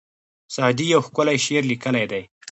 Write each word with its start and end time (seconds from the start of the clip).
سعدي 0.55 0.85
یو 0.93 1.01
ښکلی 1.07 1.37
شعر 1.45 1.63
لیکلی 1.71 2.05
دی. 2.11 2.23